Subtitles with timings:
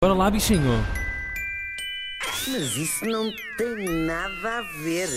[0.00, 0.86] Bora lá, bichinho.
[2.46, 5.08] Mas isso não tem nada a ver.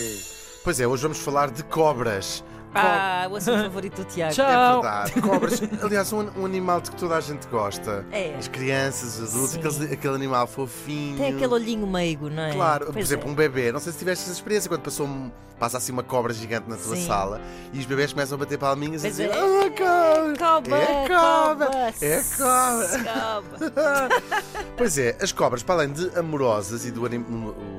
[0.64, 2.42] Pois é, hoje vamos falar de cobras.
[2.74, 4.34] Ah, o assunto favorito do Tiago.
[4.34, 4.46] Tchau.
[4.46, 5.62] É verdade, cobras.
[5.82, 8.04] Aliás, um, um animal de que toda a gente gosta.
[8.10, 8.34] É.
[8.38, 9.58] As crianças, os adultos, Sim.
[9.84, 11.16] aquele, aquele animal fofinho.
[11.18, 12.52] Tem aquele olhinho meigo, não é?
[12.52, 13.32] Claro, por Pois exemplo, é.
[13.32, 13.72] um bebê.
[13.72, 16.76] Não sei se tiveste essa experiência quando passou um- passa assim uma cobra gigante na
[16.76, 17.06] tua Sim.
[17.06, 17.40] sala
[17.72, 19.38] e os bebés começam a bater palminhas Pois e dizer: é.
[19.38, 20.36] Ah, cobra!
[20.38, 21.66] Cobra, É cobra!
[21.66, 23.68] cobra, É cobra!
[23.70, 24.22] cobra.
[24.76, 27.24] Pois é, as cobras, para além de amorosas e do anim-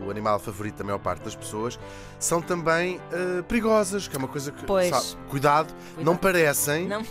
[0.06, 1.78] o animal favorito da maior parte das pessoas,
[2.20, 4.64] são também eh, perigosas, que é uma coisa que.
[4.90, 5.04] Pois.
[5.06, 6.88] sabe, cuidado, não parecem.
[6.88, 7.04] Não,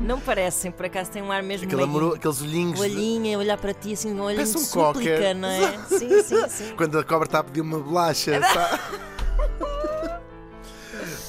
[0.00, 2.80] não parecem, por acaso tem um ar mesmo Aquele amoro, aqueles olhinhos.
[2.80, 5.78] O de- olhar para ti assim, um olhinho Parece de um súplica, não é?
[5.88, 6.74] Sim, sim, sim.
[6.76, 8.40] Quando a cobra está a pedir uma bolacha?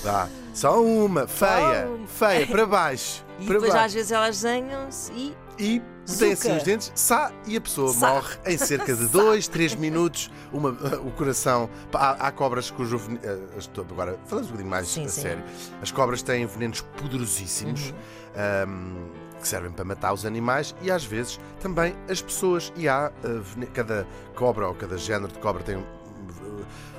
[0.03, 0.27] Dá.
[0.53, 3.23] Só uma, feia, feia, para baixo.
[3.39, 3.85] E para depois baixo.
[3.85, 5.81] às vezes elas zanham-se e E
[6.17, 10.31] tem assim os dentes, sa e a pessoa morre em cerca de 2, 3 minutos.
[10.53, 11.69] Uma, o coração.
[11.93, 13.21] Há, há cobras cujo veneno.
[13.57, 15.21] estou- Agora, falamos um bocadinho mais Sim, a sim.
[15.21, 15.43] sério.
[15.81, 17.95] As cobras têm venenos poderosíssimos Uhum.
[18.35, 22.71] ahm, que servem para matar os animais e às vezes também as pessoas.
[22.77, 23.11] E há
[23.53, 25.75] vene- cada cobra ou cada género de cobra tem.
[25.77, 25.83] eh,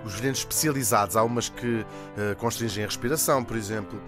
[0.05, 1.85] os venenos especializados, há umas que
[2.19, 4.01] eh, constringem a respiração, por exemplo.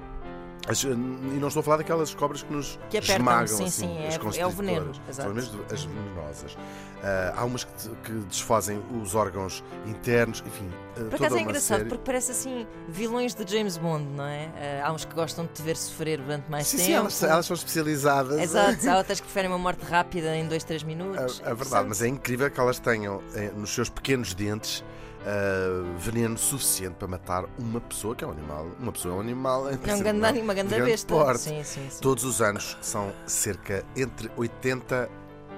[0.68, 3.70] As- e não estou a falar daquelas cobras que nos Que apertam, esmagam sim, assim,
[3.88, 5.28] sim, as é- é o veneno, exato.
[5.28, 6.56] São mesmo as venenosas.
[7.02, 10.70] Ah, há umas que, que desfazem os órgãos internos, enfim.
[10.96, 11.88] ah, Por acaso é engraçado, série.
[11.88, 14.80] porque parece assim vilões de James Bond, não é?
[14.82, 16.86] Ah, há uns que gostam de te ver sofrer durante mais Sim, tempo.
[16.86, 18.40] sim, elas, elas são especializadas.
[18.40, 21.42] Exato, há outras que preferem uma morte rápida em 2, 3 minutos.
[21.44, 24.84] É, é verdade, mas é incrível que elas tenham eh, nos seus pequenos dentes
[25.26, 28.66] ah, veneno suficiente para matar uma pessoa, que é um animal.
[28.80, 29.68] Uma pessoa é um animal.
[29.68, 31.14] É um grande, uma grande grande besta.
[31.14, 31.40] porte.
[31.40, 32.00] Sim, sim, sim.
[32.00, 35.08] Todos os anos são cerca entre 80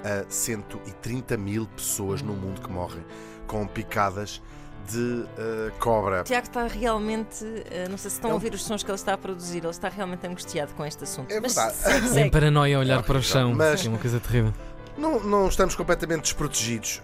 [0.05, 3.03] a 130 mil pessoas no mundo que morrem
[3.47, 4.43] com picadas
[4.91, 6.21] de ah, cobra.
[6.21, 7.43] O Tiago está realmente.
[7.71, 9.59] eh, não sei se estão É a ouvir os sons que ele está a produzir,
[9.59, 11.31] ele está realmente angustiado com este assunto.
[11.33, 11.77] É Mas verdade.
[11.77, 12.31] segue, Em segue.
[12.31, 13.55] paranoia a olhar para o chão.
[13.55, 14.53] Mas- É uma coisa terrível.
[14.97, 17.03] Não, não estamos completamente desprotegidos.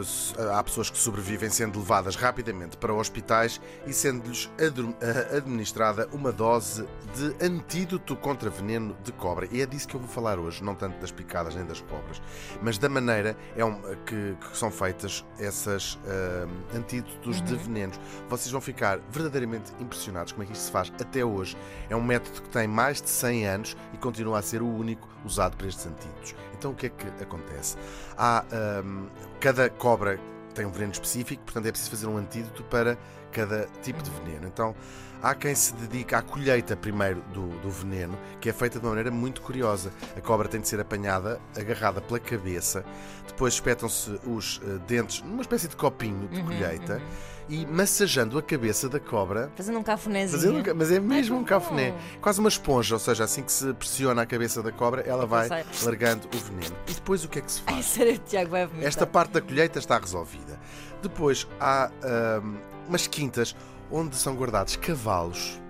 [0.00, 6.32] S- há pessoas que sobrevivem sendo levadas rapidamente para hospitais e sendo-lhes ah, administrada uma
[6.32, 9.46] dose de antídoto contra veneno de cobra.
[9.52, 12.20] E é disso que eu vou falar hoje, não tanto das picadas nem das cobras,
[12.62, 18.00] mas da maneira é um- que, que são feitas essas ah, antídotos de venenos.
[18.30, 21.58] Vocês vão ficar verdadeiramente impressionados como é que isto se faz até hoje.
[21.90, 25.06] É um método que tem mais de 100 anos e continua a ser o único
[25.26, 26.34] usado para estes antídotos.
[26.56, 27.76] Então o que é que acontece?
[28.16, 29.06] Há ahm,
[29.40, 30.18] cada cobra
[30.54, 32.98] tem um veneno específico, portanto é preciso fazer um antídoto para
[33.32, 34.46] cada tipo de veneno.
[34.46, 34.74] Então
[35.22, 38.90] há quem se dedica à colheita primeiro do, do veneno, que é feita de uma
[38.90, 39.92] maneira muito curiosa.
[40.16, 42.84] A cobra tem de ser apanhada, agarrada pela cabeça,
[43.26, 47.02] depois espetam-se os eh, dentes numa espécie de copinho de Uhum, colheita uhum.
[47.48, 49.50] e massageando a cabeça da cobra.
[49.56, 50.40] Fazendo um cafunézinho.
[50.40, 53.50] Fazendo, um mas é mesmo Ai, um cafuné, quase uma esponja, ou seja, assim que
[53.52, 55.64] se pressiona a cabeça da cobra, ela vai sai.
[55.84, 56.76] largando o veneno.
[56.86, 57.86] E depois o que é que se Ai, faz?
[57.86, 58.88] sério, o Tiago vai vomitar.
[58.88, 60.58] Esta parte da colheita está resolvida.
[61.02, 62.56] Depois há ahm,
[62.88, 63.54] umas quintas
[63.90, 65.60] onde são guardados cavalos.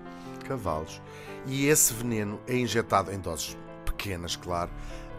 [0.47, 1.01] Cavalos.
[1.45, 4.69] E esse veneno é injetado em doses pequenas, claro,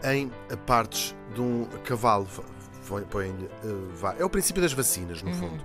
[0.03, 0.29] em
[0.65, 2.27] partes de um cavalo.
[3.09, 3.31] Põe-
[3.63, 5.35] eh, é o princípio das vacinas, no Uhum.
[5.37, 5.63] fundo.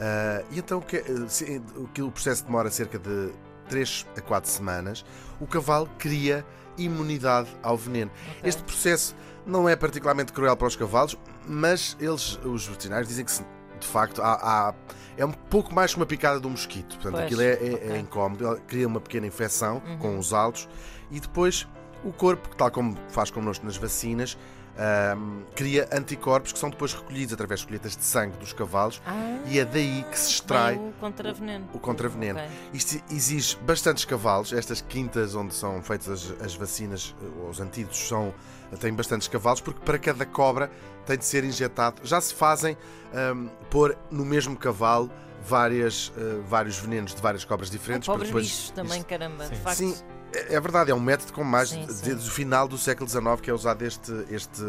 [0.00, 1.62] Ah, e então o que, eh, se-
[1.92, 3.30] que o processo demora cerca de
[3.68, 5.04] 3 a 4 semanas,
[5.40, 6.44] o cavalo cria
[6.76, 8.10] imunidade ao veneno.
[8.38, 8.40] Ok.
[8.48, 9.14] Este processo
[9.46, 11.16] não é particularmente cruel para os cavalos,
[11.46, 13.44] mas eles, os veterinários, dizem que se-
[13.84, 14.74] de facto há, há-
[15.16, 16.94] é um pouco mais que uma picada de um mosquito.
[16.96, 17.90] Portanto, Pois, aquilo é, é- ok.
[17.92, 19.98] é incómodo, cria uma pequena infecção Uhum.
[19.98, 20.68] com os altos
[21.10, 21.68] e depois
[22.02, 24.36] o corpo, tal como faz connosco nas vacinas,
[24.78, 29.38] ahm, cria anticorpos que são depois recolhidos através de colheitas de sangue dos cavalos Ah,
[29.46, 31.68] e é daí que se extrai o contraveneno.
[31.72, 32.38] o contraveneno.
[32.40, 32.50] Ok.
[32.72, 34.52] Isto exige bastantes cavalos.
[34.52, 38.34] Estas quintas onde são feitas as, as vacinas, eh, ou os antídotos, são,
[38.80, 40.70] têm bastantes cavalos, porque para cada cobra
[41.06, 42.00] tem de ser injetado.
[42.04, 42.76] Já se fazem
[43.14, 45.10] ahm, pôr no mesmo cavalo
[45.46, 48.06] várias, eh, vários venenos de várias cobras diferentes.
[48.06, 49.44] para Pobres depois bichos também, caramba.
[49.46, 49.62] De Sim.
[49.62, 49.76] facto.
[49.76, 49.94] Sim,
[50.36, 52.04] é verdade, é um método com mais Sim, de- sim.
[52.04, 54.62] desde o final do século XIX que é usado este, este,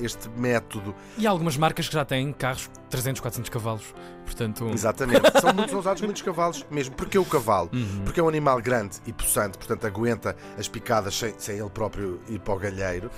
[0.00, 0.94] este método.
[1.16, 3.94] E há algumas marcas que já têm carros de 300, 400 cavalos.
[4.24, 5.22] Portanto, Exatamente.
[5.40, 6.94] São, muito, são usados muitos cavalos mesmo.
[6.94, 7.70] Porque o cavalo?
[7.72, 8.02] Uhum.
[8.04, 12.20] Porque é um animal grande e possante, portanto aguenta as picadas sem, sem ele próprio
[12.28, 13.10] ir para o galheiro.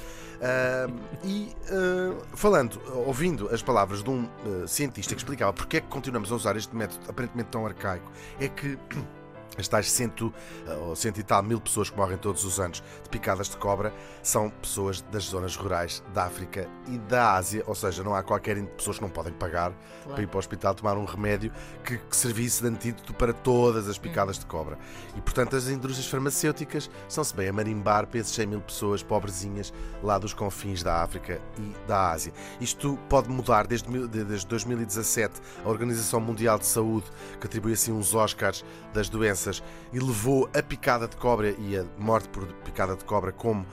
[0.42, 0.86] Ah,
[1.24, 5.88] e ah, falando, ouvindo as palavras de um ah, cientista que explicava porque é que
[5.88, 8.10] continuamos a usar este método aparentemente tão arcaico,
[8.40, 8.78] é que
[9.58, 10.32] as tais cento,
[10.66, 13.56] eh, ou cento e tal mil pessoas que morrem todos os anos de picadas de
[13.56, 13.92] cobra
[14.22, 18.62] são pessoas das zonas rurais da África e da Ásia, ou seja, não há qualquer
[18.76, 20.14] pessoas que não podem pagar Claro.
[20.14, 21.52] para ir para o hospital tomar um remédio
[21.84, 24.78] que, que servisse de antídoto para todas as picadas de cobra.
[25.16, 29.72] E portanto as indústrias farmacêuticas estão-se bem a marimbar para esses 100 mil pessoas pobrezinhas
[30.02, 32.32] lá dos confins da África e da Ásia.
[32.60, 35.40] Isto pode mudar desde, desde 2017.
[35.64, 37.06] A Organização Mundial de Saúde,
[37.40, 38.64] que atribui assim uns Oscars
[38.94, 39.39] das doenças,
[39.92, 43.66] e levou a picada de cobra e a morte por picada de cobra como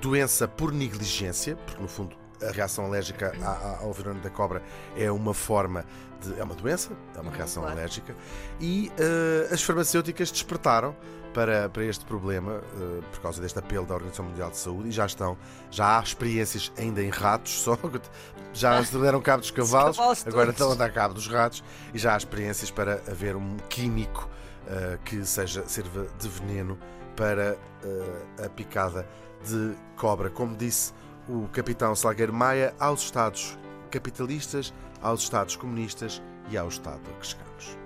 [0.00, 3.32] doença por negligência, porque no fundo a reação alérgica
[3.80, 4.62] ao veneno da cobra
[4.96, 5.84] é uma forma
[6.20, 6.38] de.
[6.38, 7.78] é uma doença, é uma reação claro.
[7.78, 8.14] alérgica.
[8.60, 10.94] E eh, as farmacêuticas despertaram
[11.34, 14.92] para, para este problema eh, por causa deste apelo da Organização Mundial de Saúde e
[14.92, 15.36] já estão,
[15.70, 17.78] já há experiências ainda em ratos, só
[18.52, 21.62] já se deram cabo dos cavalos, cavalos agora estão a dar cabo dos ratos
[21.92, 24.28] e já há experiências para haver um químico
[24.70, 26.78] eh, que seja sirva de veneno
[27.16, 29.08] para eh, a picada
[29.42, 30.28] de cobra.
[30.28, 30.92] Como disse
[31.26, 33.58] o capitão Salgueiro Maia, aos Estados
[33.90, 37.78] capitalistas, aos Estados comunistas e ao Estado a que chegamos.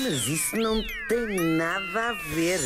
[0.00, 2.60] Mas isso não tem nada a ver.